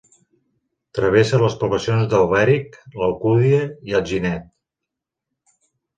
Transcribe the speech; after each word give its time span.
Travessa 0.99 1.41
les 1.43 1.57
poblacions 1.63 2.09
d'Alberic, 2.13 2.79
l'Alcúdia 3.03 3.61
i 3.91 3.97
Alginet. 4.01 4.49